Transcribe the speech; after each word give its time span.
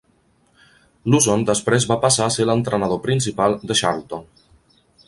Luzon 1.15 1.43
després 1.49 1.87
va 1.91 1.99
passar 2.07 2.25
a 2.29 2.33
ser 2.37 2.49
l'entrenador 2.51 3.05
principal 3.07 3.59
de 3.73 3.79
Charlton. 3.85 4.27